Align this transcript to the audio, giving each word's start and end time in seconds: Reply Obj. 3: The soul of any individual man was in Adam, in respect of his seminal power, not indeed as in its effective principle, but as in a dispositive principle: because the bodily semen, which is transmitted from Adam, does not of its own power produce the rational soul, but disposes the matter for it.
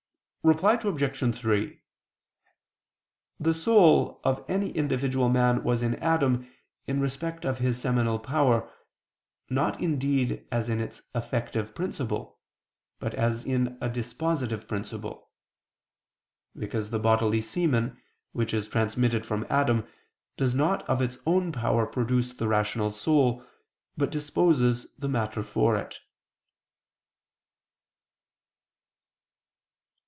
Reply 0.43 0.73
Obj. 0.81 1.35
3: 1.37 1.83
The 3.39 3.53
soul 3.53 4.19
of 4.23 4.43
any 4.49 4.71
individual 4.71 5.29
man 5.29 5.63
was 5.63 5.83
in 5.83 5.93
Adam, 5.99 6.49
in 6.87 6.99
respect 6.99 7.45
of 7.45 7.59
his 7.59 7.79
seminal 7.79 8.17
power, 8.17 8.67
not 9.51 9.79
indeed 9.79 10.47
as 10.51 10.67
in 10.67 10.79
its 10.79 11.03
effective 11.13 11.75
principle, 11.75 12.39
but 12.97 13.13
as 13.13 13.45
in 13.45 13.77
a 13.81 13.87
dispositive 13.87 14.67
principle: 14.67 15.29
because 16.57 16.89
the 16.89 16.97
bodily 16.97 17.39
semen, 17.39 18.01
which 18.31 18.51
is 18.51 18.67
transmitted 18.67 19.23
from 19.27 19.45
Adam, 19.47 19.87
does 20.37 20.55
not 20.55 20.81
of 20.89 21.03
its 21.03 21.19
own 21.27 21.51
power 21.51 21.85
produce 21.85 22.33
the 22.33 22.47
rational 22.47 22.89
soul, 22.89 23.45
but 23.95 24.09
disposes 24.09 24.87
the 24.97 25.07
matter 25.07 25.43
for 25.43 25.75
it. 25.77 25.99